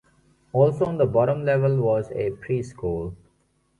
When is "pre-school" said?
2.31-3.15